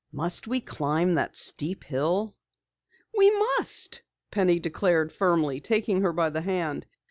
[0.11, 2.35] "Must we climb that steep hill?"
[3.15, 6.87] "We must," Penny declared firmly, taking her by the hand.